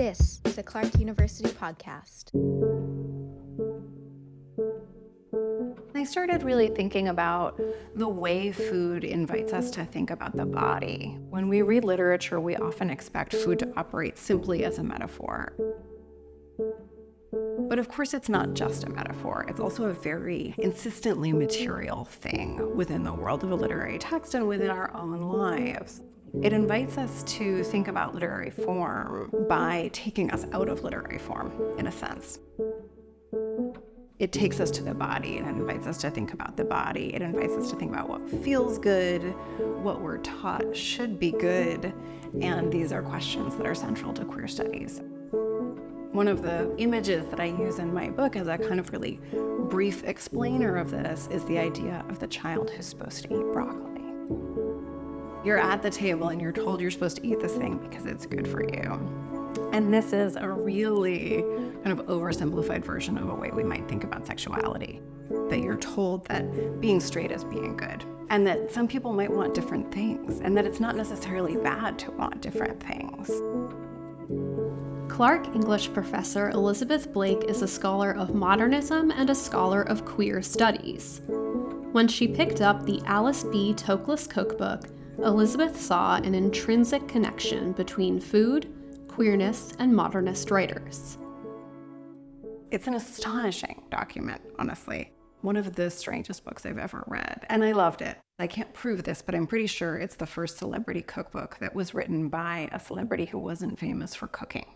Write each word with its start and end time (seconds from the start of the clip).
This 0.00 0.40
is 0.46 0.56
a 0.56 0.62
Clark 0.62 0.98
University 0.98 1.50
podcast. 1.50 2.30
I 5.94 6.04
started 6.04 6.42
really 6.42 6.68
thinking 6.68 7.08
about 7.08 7.60
the 7.94 8.08
way 8.08 8.50
food 8.50 9.04
invites 9.04 9.52
us 9.52 9.70
to 9.72 9.84
think 9.84 10.08
about 10.08 10.34
the 10.34 10.46
body. 10.46 11.18
When 11.28 11.50
we 11.50 11.60
read 11.60 11.84
literature, 11.84 12.40
we 12.40 12.56
often 12.56 12.88
expect 12.88 13.34
food 13.34 13.58
to 13.58 13.70
operate 13.76 14.16
simply 14.16 14.64
as 14.64 14.78
a 14.78 14.82
metaphor. 14.82 15.52
But 17.68 17.78
of 17.78 17.90
course, 17.90 18.14
it's 18.14 18.30
not 18.30 18.54
just 18.54 18.84
a 18.84 18.88
metaphor, 18.88 19.44
it's 19.48 19.60
also 19.60 19.84
a 19.84 19.92
very 19.92 20.54
insistently 20.56 21.34
material 21.34 22.06
thing 22.06 22.74
within 22.74 23.02
the 23.02 23.12
world 23.12 23.44
of 23.44 23.50
a 23.50 23.54
literary 23.54 23.98
text 23.98 24.32
and 24.32 24.48
within 24.48 24.70
our 24.70 24.96
own 24.96 25.20
lives. 25.20 26.00
It 26.42 26.52
invites 26.52 26.96
us 26.96 27.22
to 27.24 27.62
think 27.64 27.88
about 27.88 28.14
literary 28.14 28.50
form 28.50 29.30
by 29.48 29.90
taking 29.92 30.30
us 30.30 30.46
out 30.52 30.68
of 30.68 30.82
literary 30.82 31.18
form, 31.18 31.52
in 31.76 31.86
a 31.86 31.92
sense. 31.92 32.38
It 34.18 34.32
takes 34.32 34.60
us 34.60 34.70
to 34.72 34.82
the 34.82 34.94
body 34.94 35.38
and 35.38 35.48
invites 35.48 35.86
us 35.86 35.98
to 35.98 36.10
think 36.10 36.32
about 36.32 36.56
the 36.56 36.64
body. 36.64 37.14
It 37.14 37.20
invites 37.20 37.54
us 37.54 37.70
to 37.70 37.76
think 37.76 37.92
about 37.92 38.08
what 38.08 38.28
feels 38.42 38.78
good, 38.78 39.22
what 39.82 40.00
we're 40.00 40.18
taught 40.18 40.76
should 40.76 41.18
be 41.18 41.32
good, 41.32 41.92
and 42.40 42.72
these 42.72 42.92
are 42.92 43.02
questions 43.02 43.56
that 43.56 43.66
are 43.66 43.74
central 43.74 44.12
to 44.14 44.24
queer 44.24 44.46
studies. 44.46 45.00
One 46.12 46.28
of 46.28 46.42
the 46.42 46.74
images 46.78 47.26
that 47.26 47.40
I 47.40 47.46
use 47.46 47.78
in 47.78 47.92
my 47.92 48.08
book 48.08 48.36
as 48.36 48.46
a 48.48 48.56
kind 48.56 48.80
of 48.80 48.92
really 48.92 49.20
brief 49.68 50.04
explainer 50.04 50.76
of 50.76 50.90
this 50.90 51.28
is 51.30 51.44
the 51.44 51.58
idea 51.58 52.04
of 52.08 52.18
the 52.18 52.26
child 52.26 52.70
who's 52.70 52.86
supposed 52.86 53.24
to 53.24 53.34
eat 53.34 53.52
broccoli. 53.52 54.59
You're 55.44 55.58
at 55.58 55.82
the 55.82 55.90
table 55.90 56.28
and 56.28 56.40
you're 56.40 56.52
told 56.52 56.80
you're 56.80 56.90
supposed 56.90 57.16
to 57.16 57.26
eat 57.26 57.40
this 57.40 57.54
thing 57.54 57.78
because 57.78 58.04
it's 58.04 58.26
good 58.26 58.46
for 58.46 58.62
you. 58.62 59.30
And 59.72 59.92
this 59.92 60.12
is 60.12 60.36
a 60.36 60.48
really 60.48 61.42
kind 61.82 61.98
of 61.98 62.06
oversimplified 62.06 62.84
version 62.84 63.16
of 63.16 63.28
a 63.28 63.34
way 63.34 63.50
we 63.52 63.64
might 63.64 63.88
think 63.88 64.04
about 64.04 64.26
sexuality. 64.26 65.00
That 65.48 65.60
you're 65.60 65.76
told 65.76 66.26
that 66.26 66.80
being 66.80 67.00
straight 67.00 67.30
is 67.30 67.44
being 67.44 67.76
good, 67.76 68.04
and 68.30 68.46
that 68.46 68.70
some 68.70 68.86
people 68.86 69.12
might 69.12 69.30
want 69.30 69.54
different 69.54 69.92
things, 69.92 70.40
and 70.40 70.56
that 70.56 70.66
it's 70.66 70.80
not 70.80 70.96
necessarily 70.96 71.56
bad 71.56 71.98
to 72.00 72.10
want 72.10 72.40
different 72.40 72.82
things. 72.82 73.30
Clark 75.08 75.46
English 75.54 75.92
professor 75.92 76.50
Elizabeth 76.50 77.12
Blake 77.12 77.44
is 77.44 77.62
a 77.62 77.68
scholar 77.68 78.12
of 78.12 78.34
modernism 78.34 79.10
and 79.12 79.30
a 79.30 79.34
scholar 79.34 79.82
of 79.82 80.04
queer 80.04 80.42
studies. 80.42 81.22
When 81.92 82.08
she 82.08 82.28
picked 82.28 82.60
up 82.60 82.84
the 82.84 83.02
Alice 83.06 83.44
B. 83.44 83.74
Toklas 83.74 84.28
cookbook, 84.28 84.84
Elizabeth 85.18 85.78
saw 85.78 86.16
an 86.16 86.34
intrinsic 86.34 87.06
connection 87.06 87.72
between 87.72 88.20
food, 88.20 88.72
queerness, 89.08 89.72
and 89.78 89.94
modernist 89.94 90.50
writers. 90.50 91.18
It's 92.70 92.86
an 92.86 92.94
astonishing 92.94 93.82
document, 93.90 94.40
honestly. 94.58 95.12
One 95.42 95.56
of 95.56 95.74
the 95.74 95.90
strangest 95.90 96.44
books 96.44 96.64
I've 96.64 96.78
ever 96.78 97.04
read, 97.06 97.44
and 97.48 97.64
I 97.64 97.72
loved 97.72 98.02
it. 98.02 98.16
I 98.38 98.46
can't 98.46 98.72
prove 98.72 99.02
this, 99.02 99.20
but 99.20 99.34
I'm 99.34 99.46
pretty 99.46 99.66
sure 99.66 99.96
it's 99.96 100.16
the 100.16 100.26
first 100.26 100.58
celebrity 100.58 101.02
cookbook 101.02 101.58
that 101.58 101.74
was 101.74 101.94
written 101.94 102.28
by 102.28 102.68
a 102.72 102.80
celebrity 102.80 103.26
who 103.26 103.38
wasn't 103.38 103.78
famous 103.78 104.14
for 104.14 104.28
cooking. 104.28 104.66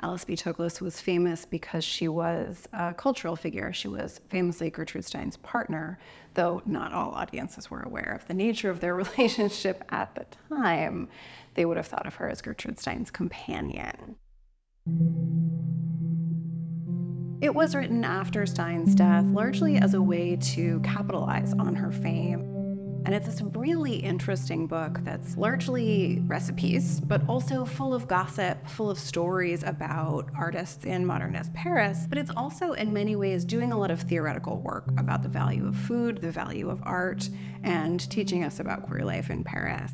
Alice 0.00 0.24
B. 0.24 0.36
Toklas 0.36 0.80
was 0.80 1.00
famous 1.00 1.44
because 1.44 1.82
she 1.82 2.06
was 2.06 2.68
a 2.72 2.94
cultural 2.94 3.34
figure. 3.34 3.72
She 3.72 3.88
was 3.88 4.20
famously 4.28 4.70
Gertrude 4.70 5.04
Stein's 5.04 5.36
partner, 5.38 5.98
though 6.34 6.62
not 6.66 6.92
all 6.92 7.10
audiences 7.10 7.68
were 7.68 7.82
aware 7.82 8.12
of 8.14 8.26
the 8.28 8.34
nature 8.34 8.70
of 8.70 8.78
their 8.78 8.94
relationship 8.96 9.82
at 9.88 10.14
the 10.14 10.26
time. 10.54 11.08
They 11.54 11.64
would 11.64 11.76
have 11.76 11.88
thought 11.88 12.06
of 12.06 12.14
her 12.16 12.28
as 12.28 12.40
Gertrude 12.40 12.78
Stein's 12.78 13.10
companion. 13.10 14.16
It 17.40 17.54
was 17.54 17.74
written 17.74 18.04
after 18.04 18.46
Stein's 18.46 18.94
death, 18.94 19.24
largely 19.26 19.78
as 19.78 19.94
a 19.94 20.02
way 20.02 20.36
to 20.36 20.80
capitalize 20.80 21.54
on 21.54 21.74
her 21.74 21.90
fame. 21.90 22.67
And 23.04 23.14
it's 23.14 23.26
this 23.26 23.40
really 23.40 23.94
interesting 23.96 24.66
book 24.66 24.98
that's 25.02 25.36
largely 25.36 26.22
recipes, 26.26 27.00
but 27.00 27.22
also 27.26 27.64
full 27.64 27.94
of 27.94 28.06
gossip, 28.06 28.68
full 28.68 28.90
of 28.90 28.98
stories 28.98 29.62
about 29.62 30.28
artists 30.36 30.84
in 30.84 31.06
modernist 31.06 31.54
Paris. 31.54 32.06
But 32.08 32.18
it's 32.18 32.30
also, 32.36 32.72
in 32.72 32.92
many 32.92 33.16
ways, 33.16 33.44
doing 33.44 33.72
a 33.72 33.78
lot 33.78 33.90
of 33.90 34.02
theoretical 34.02 34.58
work 34.58 34.88
about 34.98 35.22
the 35.22 35.28
value 35.28 35.66
of 35.66 35.76
food, 35.76 36.20
the 36.20 36.30
value 36.30 36.68
of 36.68 36.82
art, 36.82 37.30
and 37.62 37.98
teaching 38.10 38.44
us 38.44 38.60
about 38.60 38.82
queer 38.82 39.04
life 39.04 39.30
in 39.30 39.42
Paris. 39.42 39.92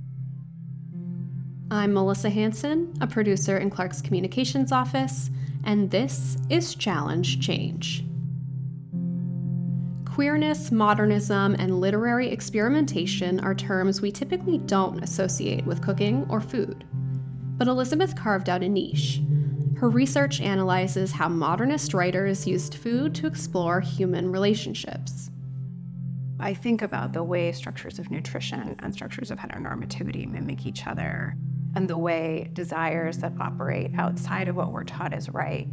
I'm 1.70 1.94
Melissa 1.94 2.30
Hanson, 2.30 2.94
a 3.00 3.06
producer 3.06 3.58
in 3.58 3.70
Clark's 3.70 4.02
communications 4.02 4.72
office, 4.72 5.30
and 5.64 5.90
this 5.90 6.36
is 6.50 6.74
Challenge 6.74 7.40
Change. 7.40 8.04
Queerness, 10.14 10.70
modernism, 10.70 11.56
and 11.58 11.80
literary 11.80 12.30
experimentation 12.30 13.40
are 13.40 13.52
terms 13.52 14.00
we 14.00 14.12
typically 14.12 14.58
don't 14.58 15.02
associate 15.02 15.66
with 15.66 15.82
cooking 15.82 16.24
or 16.30 16.40
food. 16.40 16.84
But 17.58 17.66
Elizabeth 17.66 18.14
carved 18.14 18.48
out 18.48 18.62
a 18.62 18.68
niche. 18.68 19.20
Her 19.76 19.90
research 19.90 20.40
analyzes 20.40 21.10
how 21.10 21.28
modernist 21.28 21.94
writers 21.94 22.46
used 22.46 22.76
food 22.76 23.12
to 23.16 23.26
explore 23.26 23.80
human 23.80 24.30
relationships. 24.30 25.30
I 26.38 26.54
think 26.54 26.82
about 26.82 27.12
the 27.12 27.24
way 27.24 27.50
structures 27.50 27.98
of 27.98 28.12
nutrition 28.12 28.76
and 28.78 28.94
structures 28.94 29.32
of 29.32 29.38
heteronormativity 29.40 30.30
mimic 30.30 30.64
each 30.64 30.86
other, 30.86 31.34
and 31.74 31.90
the 31.90 31.98
way 31.98 32.50
desires 32.52 33.18
that 33.18 33.32
operate 33.40 33.90
outside 33.98 34.46
of 34.46 34.54
what 34.54 34.70
we're 34.70 34.84
taught 34.84 35.12
is 35.12 35.28
right 35.28 35.66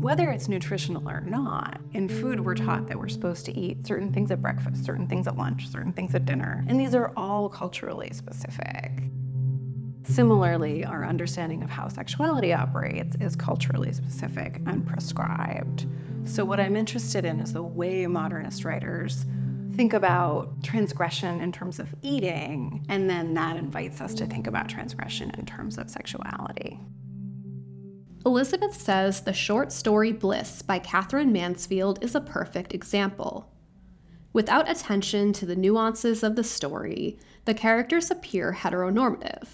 whether 0.00 0.30
it's 0.30 0.48
nutritional 0.48 1.06
or 1.06 1.20
not, 1.20 1.78
in 1.92 2.08
food, 2.08 2.40
we're 2.40 2.54
taught 2.54 2.86
that 2.86 2.98
we're 2.98 3.08
supposed 3.08 3.44
to 3.44 3.56
eat 3.56 3.86
certain 3.86 4.10
things 4.10 4.30
at 4.30 4.40
breakfast, 4.40 4.82
certain 4.82 5.06
things 5.06 5.26
at 5.26 5.36
lunch, 5.36 5.68
certain 5.68 5.92
things 5.92 6.14
at 6.14 6.24
dinner. 6.24 6.64
And 6.68 6.80
these 6.80 6.94
are 6.94 7.12
all 7.18 7.50
culturally 7.50 8.10
specific. 8.12 8.90
Similarly, 10.04 10.86
our 10.86 11.04
understanding 11.04 11.62
of 11.62 11.68
how 11.68 11.88
sexuality 11.88 12.54
operates 12.54 13.14
is 13.20 13.36
culturally 13.36 13.92
specific 13.92 14.62
and 14.66 14.86
prescribed. 14.86 15.86
So, 16.24 16.46
what 16.46 16.58
I'm 16.58 16.76
interested 16.76 17.26
in 17.26 17.38
is 17.38 17.52
the 17.52 17.62
way 17.62 18.06
modernist 18.06 18.64
writers 18.64 19.26
think 19.74 19.92
about 19.92 20.62
transgression 20.62 21.40
in 21.42 21.52
terms 21.52 21.78
of 21.78 21.94
eating, 22.00 22.84
and 22.88 23.08
then 23.08 23.34
that 23.34 23.56
invites 23.56 24.00
us 24.00 24.14
to 24.14 24.26
think 24.26 24.46
about 24.46 24.68
transgression 24.68 25.30
in 25.38 25.44
terms 25.44 25.76
of 25.76 25.90
sexuality. 25.90 26.80
Elizabeth 28.26 28.74
says 28.74 29.22
the 29.22 29.32
short 29.32 29.72
story 29.72 30.12
Bliss 30.12 30.60
by 30.60 30.78
Katherine 30.78 31.32
Mansfield 31.32 32.04
is 32.04 32.14
a 32.14 32.20
perfect 32.20 32.74
example. 32.74 33.50
Without 34.34 34.70
attention 34.70 35.32
to 35.32 35.46
the 35.46 35.56
nuances 35.56 36.22
of 36.22 36.36
the 36.36 36.44
story, 36.44 37.18
the 37.46 37.54
characters 37.54 38.10
appear 38.10 38.52
heteronormative. 38.52 39.48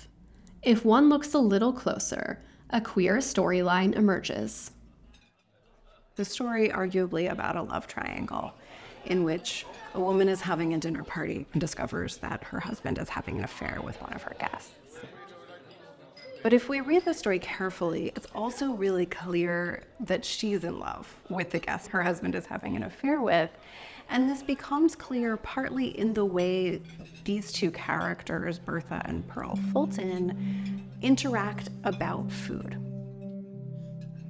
If 0.63 0.85
one 0.85 1.09
looks 1.09 1.33
a 1.33 1.39
little 1.39 1.73
closer, 1.73 2.43
a 2.71 2.81
queer 2.81 3.19
storyline 3.19 3.95
emerges. 3.95 4.73
The 6.17 6.25
story, 6.25 6.69
arguably, 6.71 7.31
about 7.31 7.55
a 7.55 7.63
love 7.63 7.87
triangle 7.87 8.53
in 9.05 9.23
which 9.23 9.65
a 9.95 10.01
woman 10.01 10.29
is 10.29 10.41
having 10.41 10.75
a 10.75 10.79
dinner 10.79 11.05
party 11.05 11.47
and 11.53 11.61
discovers 11.61 12.17
that 12.17 12.43
her 12.43 12.59
husband 12.59 12.99
is 12.99 13.09
having 13.09 13.39
an 13.39 13.45
affair 13.45 13.81
with 13.85 14.01
one 14.03 14.13
of 14.13 14.23
her 14.25 14.35
guests. 14.41 14.73
But 16.43 16.53
if 16.53 16.69
we 16.69 16.81
read 16.81 17.05
the 17.05 17.15
story 17.15 17.39
carefully, 17.39 18.13
it's 18.15 18.29
also 18.35 18.73
really 18.73 19.07
clear 19.07 19.83
that 20.01 20.25
she's 20.25 20.65
in 20.65 20.79
love 20.79 21.13
with 21.29 21.51
the 21.51 21.59
guest 21.59 21.89
her 21.89 22.03
husband 22.03 22.35
is 22.35 22.47
having 22.47 22.77
an 22.77 22.85
affair 22.85 23.21
with. 23.21 23.51
And 24.09 24.31
this 24.31 24.43
becomes 24.43 24.95
clear 24.95 25.37
partly 25.37 25.99
in 25.99 26.13
the 26.13 26.25
way 26.25 26.81
these 27.25 27.51
two 27.51 27.73
characters, 27.73 28.59
Bertha 28.59 29.03
and 29.07 29.27
Pearl 29.27 29.59
Fulton, 29.73 30.87
interact 31.03 31.71
about 31.83 32.31
food. 32.31 32.79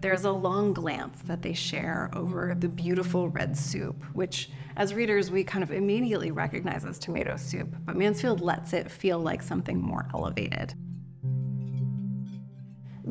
There's 0.01 0.25
a 0.25 0.31
long 0.31 0.73
glance 0.73 1.21
that 1.23 1.43
they 1.43 1.53
share 1.53 2.11
over 2.15 2.55
the 2.59 2.69
beautiful 2.69 3.29
red 3.29 3.57
soup, 3.57 4.03
which, 4.13 4.51
as 4.77 4.95
readers, 4.95 5.31
we 5.31 5.43
kind 5.43 5.63
of 5.63 5.73
immediately 5.73 6.31
recognize 6.31 6.85
as 6.85 6.99
tomato 6.99 7.37
soup, 7.37 7.75
but 7.85 7.97
Mansfield 7.97 8.41
lets 8.41 8.73
it 8.73 8.91
feel 8.91 9.19
like 9.19 9.43
something 9.43 9.81
more 9.81 10.07
elevated 10.15 10.75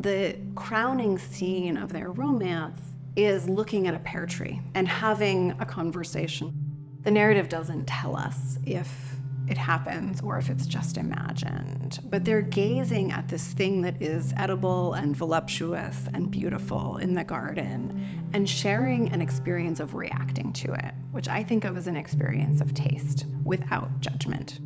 the 0.06 0.38
crowning 0.54 1.18
scene 1.18 1.78
of 1.78 1.92
their 1.92 2.12
romance 2.12 2.80
is 3.16 3.50
looking 3.50 3.88
at 3.88 3.96
a 3.96 4.00
pear 4.00 4.28
tree 4.28 4.62
and 4.76 4.88
having 4.88 5.50
a 5.60 5.66
conversation. 5.66 6.54
The 7.02 7.10
narrative 7.10 7.50
doesn't 7.50 7.88
tell 7.88 8.16
us 8.16 8.60
if 8.68 8.88
it 9.50 9.58
happens 9.58 10.22
or 10.22 10.38
if 10.38 10.52
it's 10.52 10.68
just 10.68 10.98
imagined, 10.98 12.02
but 12.04 12.24
they're 12.24 12.44
gazing 12.44 13.14
at 13.14 13.30
this 13.30 13.54
thing 13.54 13.82
that 13.82 14.00
is 14.00 14.32
edible 14.38 14.94
and 14.94 15.18
voluptuous 15.18 16.08
and 16.14 16.30
beautiful 16.30 16.98
in 16.98 17.16
the 17.16 17.24
garden 17.24 18.30
and 18.34 18.48
sharing 18.48 19.10
an 19.10 19.24
experience 19.24 19.80
of 19.80 19.96
reacting 19.96 20.54
to 20.54 20.72
it, 20.72 20.94
which 21.14 21.28
I 21.28 21.42
think 21.44 21.66
of 21.66 21.78
as 21.78 21.88
an 21.88 21.98
experience 21.98 22.62
of 22.62 22.76
taste 22.76 23.26
without 23.44 24.02
judgment. 24.02 24.60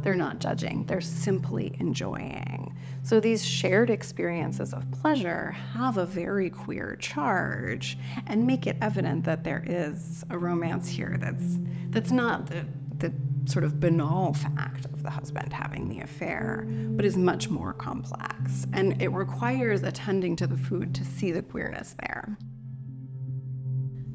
They're 0.00 0.14
not 0.14 0.38
judging, 0.38 0.86
they're 0.86 1.02
simply 1.02 1.76
enjoying. 1.78 2.71
So 3.04 3.18
these 3.18 3.44
shared 3.44 3.90
experiences 3.90 4.72
of 4.72 4.88
pleasure 4.92 5.50
have 5.50 5.98
a 5.98 6.06
very 6.06 6.50
queer 6.50 6.96
charge 7.00 7.98
and 8.26 8.46
make 8.46 8.66
it 8.66 8.76
evident 8.80 9.24
that 9.24 9.42
there 9.42 9.64
is 9.66 10.24
a 10.30 10.38
romance 10.38 10.88
here 10.88 11.16
that's 11.20 11.58
that's 11.90 12.12
not 12.12 12.46
the 12.46 12.64
the 12.98 13.12
sort 13.44 13.64
of 13.64 13.80
banal 13.80 14.34
fact 14.34 14.84
of 14.84 15.02
the 15.02 15.10
husband 15.10 15.52
having 15.52 15.88
the 15.88 16.00
affair, 16.00 16.64
but 16.90 17.04
is 17.04 17.16
much 17.16 17.48
more 17.48 17.72
complex. 17.72 18.66
And 18.72 19.02
it 19.02 19.08
requires 19.08 19.82
attending 19.82 20.36
to 20.36 20.46
the 20.46 20.56
food 20.56 20.94
to 20.94 21.04
see 21.04 21.32
the 21.32 21.42
queerness 21.42 21.96
there. 21.98 22.38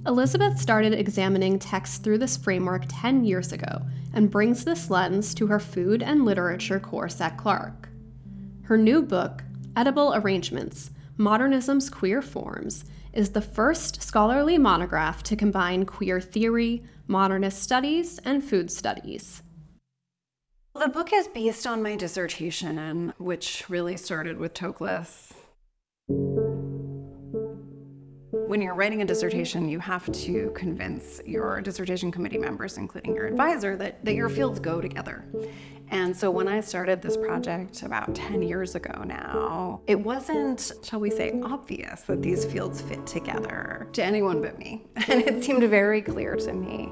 Elizabeth 0.05 0.57
started 0.57 0.93
examining 0.93 1.59
texts 1.59 1.97
through 1.97 2.19
this 2.19 2.37
framework 2.37 2.85
10 2.87 3.25
years 3.25 3.51
ago 3.51 3.81
and 4.13 4.31
brings 4.31 4.63
this 4.63 4.89
lens 4.89 5.35
to 5.35 5.47
her 5.47 5.59
food 5.59 6.01
and 6.01 6.23
literature 6.23 6.79
course 6.79 7.19
at 7.19 7.37
Clark. 7.37 7.86
Her 8.67 8.77
new 8.77 9.01
book, 9.01 9.45
Edible 9.77 10.13
Arrangements 10.13 10.91
Modernism's 11.17 11.89
Queer 11.89 12.21
Forms, 12.21 12.83
is 13.13 13.29
the 13.29 13.39
first 13.39 14.03
scholarly 14.03 14.57
monograph 14.57 15.23
to 15.23 15.37
combine 15.37 15.85
queer 15.85 16.19
theory, 16.19 16.83
modernist 17.07 17.63
studies, 17.63 18.19
and 18.25 18.43
food 18.43 18.69
studies. 18.69 19.41
The 20.75 20.89
book 20.89 21.13
is 21.13 21.29
based 21.29 21.65
on 21.65 21.81
my 21.81 21.95
dissertation, 21.95 23.13
which 23.19 23.63
really 23.69 23.95
started 23.95 24.37
with 24.37 24.53
Toklas. 24.53 25.31
When 28.47 28.61
you're 28.61 28.75
writing 28.75 29.01
a 29.01 29.05
dissertation, 29.05 29.69
you 29.69 29.79
have 29.79 30.11
to 30.11 30.51
convince 30.53 31.21
your 31.25 31.61
dissertation 31.61 32.11
committee 32.11 32.37
members, 32.37 32.77
including 32.77 33.15
your 33.15 33.27
advisor, 33.27 33.77
that, 33.77 34.03
that 34.03 34.15
your 34.15 34.27
fields 34.27 34.59
go 34.59 34.81
together. 34.81 35.23
And 35.89 36.15
so 36.15 36.29
when 36.29 36.47
I 36.47 36.59
started 36.59 37.01
this 37.01 37.15
project 37.15 37.83
about 37.83 38.13
10 38.13 38.41
years 38.41 38.75
ago 38.75 39.03
now, 39.03 39.81
it 39.87 39.99
wasn't, 39.99 40.71
shall 40.83 40.99
we 40.99 41.09
say, 41.09 41.39
obvious 41.43 42.01
that 42.01 42.21
these 42.21 42.43
fields 42.43 42.81
fit 42.81 43.05
together 43.07 43.87
to 43.93 44.03
anyone 44.03 44.41
but 44.41 44.59
me. 44.59 44.85
And 45.07 45.21
it 45.21 45.43
seemed 45.43 45.63
very 45.63 46.01
clear 46.01 46.35
to 46.35 46.53
me. 46.53 46.91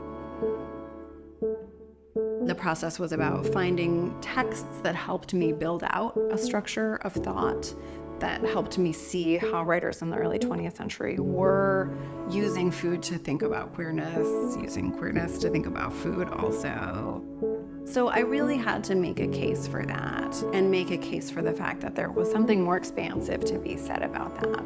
The 2.45 2.56
process 2.56 3.00
was 3.00 3.12
about 3.12 3.45
finding 3.47 4.15
texts 4.21 4.80
that 4.83 4.95
helped 4.95 5.33
me 5.33 5.51
build 5.51 5.83
out 5.88 6.18
a 6.31 6.38
structure 6.38 6.97
of 6.97 7.12
thought 7.13 7.74
that 8.19 8.42
helped 8.45 8.77
me 8.77 8.94
see 8.94 9.36
how 9.36 9.63
writers 9.63 10.01
in 10.01 10.09
the 10.09 10.15
early 10.15 10.39
20th 10.39 10.77
century 10.77 11.19
were 11.19 11.94
using 12.30 12.71
food 12.71 13.03
to 13.03 13.18
think 13.18 13.42
about 13.42 13.74
queerness, 13.74 14.56
using 14.62 14.92
queerness 14.92 15.38
to 15.39 15.50
think 15.50 15.65
about 15.65 15.92
food 15.92 16.30
also. 16.30 17.21
So 17.95 18.09
I 18.09 18.19
really 18.19 18.57
had 18.57 18.83
to 18.86 18.95
make 18.95 19.21
a 19.21 19.27
case 19.27 19.68
for 19.68 19.86
that 19.86 20.44
and 20.51 20.69
make 20.69 20.92
a 20.92 20.97
case 20.97 21.31
for 21.31 21.42
the 21.42 21.53
fact 21.53 21.80
that 21.80 21.95
there 21.95 22.12
was 22.12 22.30
something 22.30 22.62
more 22.62 22.75
expansive 22.75 23.45
to 23.45 23.57
be 23.57 23.77
said 23.77 24.03
about 24.03 24.36
that. 24.42 24.65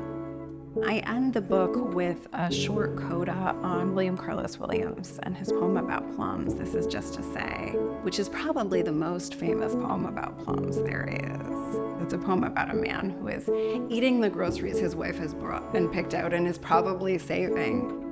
I 0.83 1.03
end 1.05 1.35
the 1.35 1.41
book 1.41 1.93
with 1.93 2.27
a 2.33 2.51
short 2.51 2.97
coda 2.97 3.55
on 3.61 3.93
William 3.93 4.17
Carlos 4.17 4.57
Williams 4.57 5.19
and 5.21 5.37
his 5.37 5.51
poem 5.51 5.77
about 5.77 6.11
plums, 6.15 6.55
This 6.55 6.73
Is 6.73 6.87
Just 6.87 7.13
to 7.13 7.21
Say, 7.21 7.73
which 8.01 8.17
is 8.17 8.29
probably 8.29 8.81
the 8.81 8.91
most 8.91 9.35
famous 9.35 9.75
poem 9.75 10.07
about 10.07 10.39
plums 10.39 10.77
there 10.77 11.07
is. 11.07 12.01
It's 12.01 12.13
a 12.15 12.17
poem 12.17 12.43
about 12.43 12.71
a 12.71 12.75
man 12.75 13.11
who 13.11 13.27
is 13.27 13.47
eating 13.91 14.21
the 14.21 14.29
groceries 14.31 14.79
his 14.79 14.95
wife 14.95 15.19
has 15.19 15.35
brought 15.35 15.75
and 15.75 15.93
picked 15.93 16.15
out 16.15 16.33
and 16.33 16.47
is 16.47 16.57
probably 16.57 17.19
saving. 17.19 18.08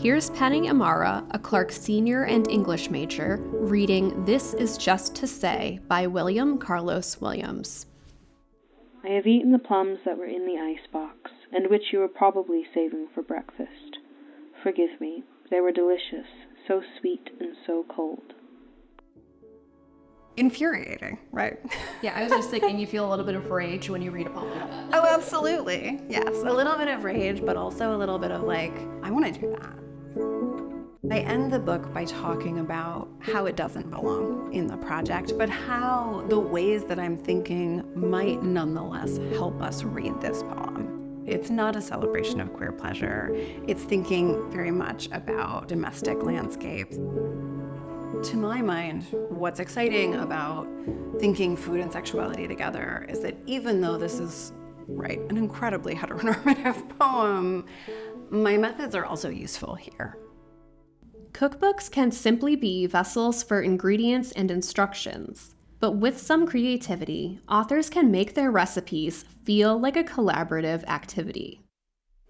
Here's 0.00 0.30
Penny 0.30 0.70
Amara, 0.70 1.22
a 1.32 1.38
Clark 1.38 1.70
senior 1.70 2.22
and 2.22 2.48
English 2.50 2.88
major, 2.88 3.36
reading 3.52 4.24
This 4.24 4.54
Is 4.54 4.78
Just 4.78 5.14
to 5.16 5.26
Say 5.26 5.78
by 5.88 6.06
William 6.06 6.56
Carlos 6.56 7.20
Williams. 7.20 7.84
I 9.04 9.08
have 9.08 9.26
eaten 9.26 9.52
the 9.52 9.58
plums 9.58 9.98
that 10.06 10.16
were 10.16 10.24
in 10.24 10.46
the 10.46 10.56
icebox 10.56 11.30
and 11.52 11.68
which 11.68 11.82
you 11.92 11.98
were 11.98 12.08
probably 12.08 12.62
saving 12.72 13.08
for 13.14 13.22
breakfast. 13.22 13.98
Forgive 14.62 14.88
me, 15.02 15.22
they 15.50 15.60
were 15.60 15.70
delicious, 15.70 16.26
so 16.66 16.80
sweet 16.98 17.28
and 17.38 17.54
so 17.66 17.84
cold. 17.94 18.32
Infuriating, 20.38 21.18
right? 21.30 21.58
Yeah, 22.02 22.14
I 22.16 22.22
was 22.22 22.32
just 22.32 22.48
thinking 22.48 22.78
you 22.78 22.86
feel 22.86 23.06
a 23.06 23.10
little 23.10 23.26
bit 23.26 23.34
of 23.34 23.50
rage 23.50 23.90
when 23.90 24.00
you 24.00 24.10
read 24.10 24.28
a 24.28 24.30
poem. 24.30 24.88
Oh, 24.94 25.04
absolutely. 25.06 26.00
Yes, 26.08 26.26
a 26.26 26.50
little 26.50 26.78
bit 26.78 26.88
of 26.88 27.04
rage, 27.04 27.44
but 27.44 27.58
also 27.58 27.94
a 27.94 27.98
little 27.98 28.18
bit 28.18 28.30
of 28.30 28.44
like, 28.44 28.72
I 29.02 29.10
want 29.10 29.26
to 29.26 29.38
do 29.38 29.54
that. 29.60 29.79
I 31.12 31.18
end 31.18 31.52
the 31.52 31.58
book 31.58 31.92
by 31.92 32.04
talking 32.04 32.60
about 32.60 33.08
how 33.18 33.46
it 33.46 33.56
doesn't 33.56 33.90
belong 33.90 34.54
in 34.54 34.68
the 34.68 34.76
project, 34.76 35.32
but 35.36 35.50
how 35.50 36.24
the 36.28 36.38
ways 36.38 36.84
that 36.84 37.00
I'm 37.00 37.16
thinking 37.16 37.82
might 37.96 38.44
nonetheless 38.44 39.18
help 39.32 39.60
us 39.60 39.82
read 39.82 40.20
this 40.20 40.44
poem. 40.44 41.24
It's 41.26 41.50
not 41.50 41.74
a 41.74 41.82
celebration 41.82 42.40
of 42.40 42.52
queer 42.52 42.70
pleasure. 42.70 43.30
It's 43.66 43.82
thinking 43.82 44.48
very 44.52 44.70
much 44.70 45.08
about 45.10 45.66
domestic 45.66 46.22
landscapes. 46.22 46.94
To 46.94 48.36
my 48.36 48.62
mind, 48.62 49.06
what's 49.30 49.58
exciting 49.58 50.14
about 50.14 50.68
thinking 51.18 51.56
food 51.56 51.80
and 51.80 51.92
sexuality 51.92 52.46
together 52.46 53.04
is 53.08 53.18
that 53.20 53.36
even 53.46 53.80
though 53.80 53.96
this 53.96 54.20
is, 54.20 54.52
right, 54.86 55.18
an 55.28 55.36
incredibly 55.36 55.94
heteronormative 55.96 56.88
poem, 57.00 57.66
my 58.30 58.56
methods 58.56 58.94
are 58.94 59.04
also 59.04 59.28
useful 59.28 59.74
here. 59.74 60.16
Cookbooks 61.32 61.90
can 61.90 62.10
simply 62.10 62.56
be 62.56 62.86
vessels 62.86 63.42
for 63.42 63.62
ingredients 63.62 64.32
and 64.32 64.50
instructions. 64.50 65.54
But 65.78 65.92
with 65.92 66.18
some 66.18 66.46
creativity, 66.46 67.40
authors 67.48 67.88
can 67.88 68.10
make 68.10 68.34
their 68.34 68.50
recipes 68.50 69.24
feel 69.44 69.78
like 69.78 69.96
a 69.96 70.04
collaborative 70.04 70.84
activity. 70.84 71.62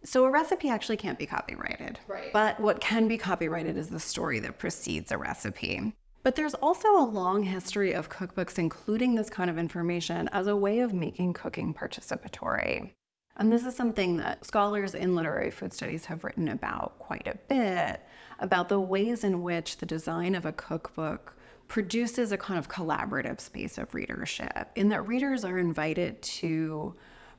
So 0.05 0.25
a 0.25 0.31
recipe 0.31 0.69
actually 0.69 0.97
can't 0.97 1.19
be 1.19 1.27
copyrighted. 1.27 1.99
Right. 2.07 2.33
But 2.33 2.61
what 2.61 2.81
can 2.81 3.09
be 3.09 3.19
copyrighted 3.19 3.77
is 3.77 3.89
the 3.89 4.01
story 4.01 4.39
that 4.41 4.59
precedes 4.59 5.11
a 5.11 5.19
recipe. 5.19 5.95
But 6.23 6.37
there's 6.37 6.55
also 6.55 6.89
a 6.97 7.05
long 7.05 7.43
history 7.43 7.93
of 7.93 8.11
cookbooks 8.11 8.59
including 8.59 9.15
this 9.15 9.31
kind 9.31 9.51
of 9.51 9.59
information 9.59 10.29
as 10.33 10.47
a 10.47 10.57
way 10.57 10.81
of 10.81 10.93
making 10.93 11.33
cooking 11.33 11.75
participatory. 11.75 12.93
And 13.41 13.51
this 13.51 13.65
is 13.65 13.75
something 13.75 14.19
that 14.19 14.45
scholars 14.45 14.95
in 14.95 15.17
literary 15.17 15.51
food 15.51 15.73
studies 15.73 16.05
have 16.05 16.25
written 16.25 16.49
about 16.49 16.99
quite 16.99 17.27
a 17.27 17.39
bit 17.49 18.05
about 18.39 18.69
the 18.69 18.79
ways 18.79 19.25
in 19.25 19.43
which 19.43 19.79
the 19.79 19.87
design 19.87 20.35
of 20.35 20.45
a 20.45 20.53
cookbook 20.53 21.35
produces 21.67 22.33
a 22.33 22.37
kind 22.37 22.59
of 22.59 22.69
collaborative 22.69 23.41
space 23.41 23.79
of 23.79 23.95
readership, 23.95 24.69
in 24.77 24.91
that 24.91 25.07
readers 25.07 25.43
are 25.43 25.59
invited 25.59 26.21
to 26.21 26.95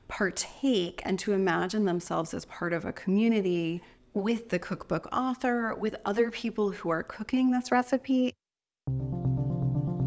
partake 0.08 1.00
and 1.04 1.20
to 1.20 1.34
imagine 1.34 1.84
themselves 1.84 2.34
as 2.34 2.44
part 2.46 2.72
of 2.72 2.84
a 2.84 2.92
community 2.92 3.80
with 4.12 4.48
the 4.48 4.58
cookbook 4.58 5.08
author, 5.12 5.72
with 5.76 5.94
other 6.04 6.32
people 6.32 6.72
who 6.72 6.90
are 6.90 7.04
cooking 7.04 7.52
this 7.52 7.70
recipe. 7.70 8.32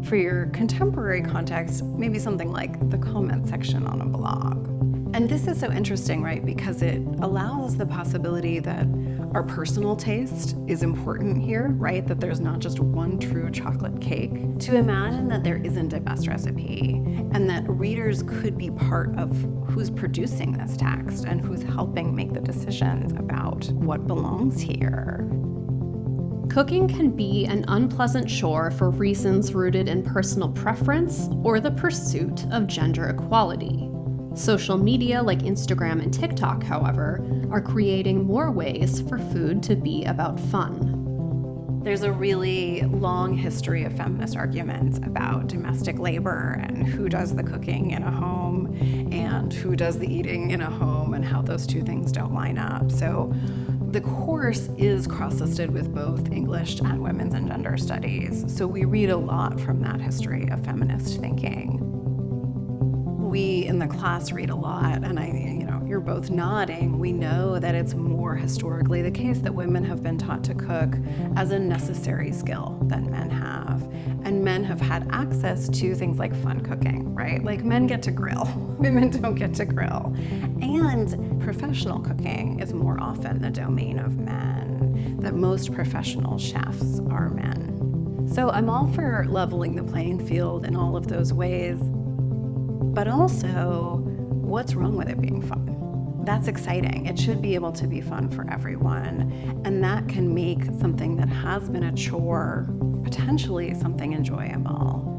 For 0.04 0.16
your 0.16 0.46
contemporary 0.46 1.22
context, 1.22 1.82
maybe 1.84 2.18
something 2.18 2.52
like 2.52 2.90
the 2.90 2.98
comment 2.98 3.48
section 3.48 3.86
on 3.86 4.02
a 4.02 4.06
blog. 4.06 4.75
And 5.14 5.28
this 5.28 5.46
is 5.46 5.58
so 5.58 5.72
interesting, 5.72 6.22
right? 6.22 6.44
Because 6.44 6.82
it 6.82 7.00
allows 7.20 7.76
the 7.76 7.86
possibility 7.86 8.58
that 8.60 8.86
our 9.34 9.42
personal 9.42 9.96
taste 9.96 10.56
is 10.66 10.82
important 10.82 11.42
here, 11.42 11.68
right? 11.76 12.06
That 12.06 12.20
there's 12.20 12.40
not 12.40 12.58
just 12.58 12.80
one 12.80 13.18
true 13.18 13.50
chocolate 13.50 14.00
cake. 14.00 14.58
To 14.60 14.76
imagine 14.76 15.28
that 15.28 15.44
there 15.44 15.56
isn't 15.56 15.92
a 15.92 16.00
best 16.00 16.26
recipe 16.26 16.94
and 17.32 17.48
that 17.50 17.68
readers 17.68 18.22
could 18.22 18.56
be 18.56 18.70
part 18.70 19.16
of 19.18 19.30
who's 19.68 19.90
producing 19.90 20.52
this 20.52 20.76
text 20.76 21.24
and 21.24 21.40
who's 21.40 21.62
helping 21.62 22.14
make 22.14 22.32
the 22.32 22.40
decisions 22.40 23.12
about 23.12 23.66
what 23.72 24.06
belongs 24.06 24.60
here. 24.60 25.28
Cooking 26.50 26.88
can 26.88 27.10
be 27.10 27.44
an 27.44 27.64
unpleasant 27.68 28.28
chore 28.28 28.70
for 28.70 28.90
reasons 28.90 29.52
rooted 29.52 29.88
in 29.88 30.02
personal 30.02 30.48
preference 30.48 31.28
or 31.42 31.60
the 31.60 31.72
pursuit 31.72 32.46
of 32.50 32.66
gender 32.66 33.08
equality. 33.10 33.85
Social 34.36 34.76
media 34.76 35.22
like 35.22 35.38
Instagram 35.40 36.02
and 36.02 36.12
TikTok, 36.12 36.62
however, 36.62 37.26
are 37.50 37.62
creating 37.62 38.26
more 38.26 38.50
ways 38.50 39.00
for 39.08 39.18
food 39.18 39.62
to 39.62 39.74
be 39.74 40.04
about 40.04 40.38
fun. 40.38 41.80
There's 41.82 42.02
a 42.02 42.12
really 42.12 42.82
long 42.82 43.34
history 43.34 43.84
of 43.84 43.96
feminist 43.96 44.36
arguments 44.36 44.98
about 44.98 45.46
domestic 45.46 45.98
labor 45.98 46.60
and 46.62 46.86
who 46.86 47.08
does 47.08 47.34
the 47.34 47.42
cooking 47.42 47.92
in 47.92 48.02
a 48.02 48.10
home 48.10 48.76
and 49.10 49.54
who 49.54 49.74
does 49.74 49.98
the 49.98 50.12
eating 50.12 50.50
in 50.50 50.60
a 50.60 50.70
home 50.70 51.14
and 51.14 51.24
how 51.24 51.40
those 51.40 51.66
two 51.66 51.80
things 51.80 52.12
don't 52.12 52.34
line 52.34 52.58
up. 52.58 52.92
So 52.92 53.32
the 53.90 54.02
course 54.02 54.68
is 54.76 55.06
cross 55.06 55.40
listed 55.40 55.70
with 55.70 55.94
both 55.94 56.30
English 56.30 56.80
and 56.80 57.00
women's 57.00 57.32
and 57.32 57.48
gender 57.48 57.78
studies. 57.78 58.44
So 58.54 58.66
we 58.66 58.84
read 58.84 59.08
a 59.08 59.16
lot 59.16 59.58
from 59.58 59.80
that 59.80 59.98
history 59.98 60.46
of 60.50 60.62
feminist 60.62 61.20
thinking 61.20 61.85
we 63.36 63.66
in 63.66 63.78
the 63.78 63.86
class 63.86 64.32
read 64.32 64.48
a 64.48 64.54
lot, 64.54 65.04
and 65.04 65.20
I, 65.20 65.26
you 65.26 65.66
know, 65.66 65.82
you're 65.86 66.00
both 66.00 66.30
nodding. 66.30 66.98
We 66.98 67.12
know 67.12 67.58
that 67.58 67.74
it's 67.74 67.92
more 67.92 68.34
historically 68.34 69.02
the 69.02 69.10
case 69.10 69.40
that 69.40 69.54
women 69.54 69.84
have 69.84 70.02
been 70.02 70.16
taught 70.16 70.42
to 70.44 70.54
cook 70.54 70.94
as 71.36 71.50
a 71.50 71.58
necessary 71.58 72.32
skill 72.32 72.78
than 72.84 73.10
men 73.10 73.28
have. 73.28 73.82
And 74.24 74.42
men 74.42 74.64
have 74.64 74.80
had 74.80 75.06
access 75.10 75.68
to 75.68 75.94
things 75.94 76.18
like 76.18 76.34
fun 76.34 76.62
cooking, 76.62 77.14
right? 77.14 77.44
Like 77.44 77.62
men 77.62 77.86
get 77.86 78.02
to 78.04 78.10
grill, 78.10 78.50
women 78.78 79.10
don't 79.10 79.34
get 79.34 79.52
to 79.56 79.66
grill. 79.66 80.16
And 80.62 81.38
professional 81.38 82.00
cooking 82.00 82.60
is 82.60 82.72
more 82.72 82.98
often 82.98 83.42
the 83.42 83.50
domain 83.50 83.98
of 83.98 84.16
men, 84.16 85.18
that 85.20 85.34
most 85.34 85.74
professional 85.74 86.38
chefs 86.38 87.00
are 87.10 87.28
men. 87.28 88.30
So 88.32 88.48
I'm 88.48 88.70
all 88.70 88.88
for 88.94 89.26
leveling 89.28 89.76
the 89.76 89.84
playing 89.84 90.26
field 90.26 90.64
in 90.64 90.74
all 90.74 90.96
of 90.96 91.08
those 91.08 91.34
ways, 91.34 91.78
but 92.94 93.08
also, 93.08 94.00
what's 94.30 94.74
wrong 94.74 94.96
with 94.96 95.08
it 95.08 95.20
being 95.20 95.42
fun? 95.42 95.76
that's 96.26 96.48
exciting. 96.48 97.06
It 97.06 97.18
should 97.18 97.40
be 97.40 97.54
able 97.54 97.72
to 97.72 97.86
be 97.86 98.00
fun 98.00 98.28
for 98.28 98.50
everyone. 98.50 99.62
And 99.64 99.82
that 99.84 100.08
can 100.08 100.34
make 100.34 100.64
something 100.80 101.16
that 101.16 101.28
has 101.28 101.70
been 101.70 101.84
a 101.84 101.92
chore 101.92 102.68
potentially 103.04 103.72
something 103.74 104.12
enjoyable. 104.12 105.14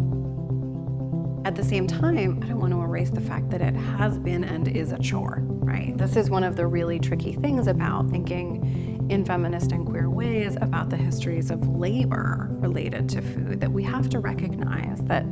At 1.45 1.55
the 1.55 1.63
same 1.63 1.87
time, 1.87 2.41
I 2.43 2.47
don't 2.47 2.59
want 2.59 2.73
to 2.73 2.81
erase 2.81 3.09
the 3.09 3.21
fact 3.21 3.49
that 3.51 3.61
it 3.61 3.73
has 3.73 4.19
been 4.19 4.43
and 4.43 4.67
is 4.67 4.91
a 4.91 4.99
chore, 4.99 5.39
right? 5.41 5.97
This 5.97 6.17
is 6.17 6.29
one 6.29 6.43
of 6.43 6.57
the 6.57 6.67
really 6.67 6.99
tricky 6.99 7.31
things 7.31 7.67
about 7.67 8.09
thinking 8.09 9.07
in 9.09 9.23
feminist 9.23 9.71
and 9.71 9.85
queer 9.85 10.09
ways 10.09 10.57
about 10.59 10.89
the 10.89 10.97
histories 10.97 11.49
of 11.49 11.65
labor 11.69 12.49
related 12.51 13.07
to 13.07 13.21
food, 13.21 13.61
that 13.61 13.71
we 13.71 13.83
have 13.83 14.09
to 14.09 14.19
recognize 14.19 14.99
that 15.03 15.23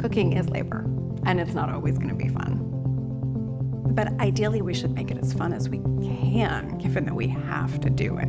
cooking 0.00 0.32
is 0.32 0.48
labor 0.48 0.84
and 1.26 1.40
it's 1.40 1.54
not 1.54 1.70
always 1.70 1.98
going 1.98 2.10
to 2.10 2.14
be 2.14 2.28
fun. 2.28 2.66
But 3.94 4.12
ideally, 4.20 4.62
we 4.62 4.74
should 4.74 4.94
make 4.94 5.10
it 5.10 5.18
as 5.18 5.32
fun 5.32 5.52
as 5.52 5.68
we 5.68 5.78
can, 5.78 6.78
given 6.78 7.04
that 7.04 7.14
we 7.14 7.26
have 7.28 7.80
to 7.80 7.90
do 7.90 8.18
it. 8.18 8.28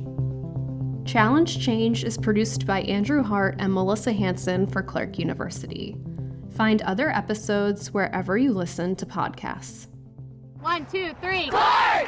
Challenge 1.05 1.59
Change 1.59 2.03
is 2.03 2.17
produced 2.17 2.65
by 2.65 2.81
Andrew 2.81 3.23
Hart 3.23 3.55
and 3.59 3.73
Melissa 3.73 4.11
Hanson 4.13 4.67
for 4.67 4.81
Clark 4.81 5.19
University. 5.19 5.97
Find 6.55 6.81
other 6.83 7.09
episodes 7.09 7.93
wherever 7.93 8.37
you 8.37 8.53
listen 8.53 8.95
to 8.97 9.05
podcasts. 9.05 9.87
One, 10.61 10.85
two, 10.85 11.13
three. 11.21 11.49
Clark! 11.49 12.07